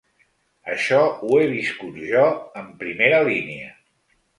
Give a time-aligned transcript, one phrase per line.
[0.75, 2.27] Això ho he viscut jo
[2.65, 3.75] en primera línia.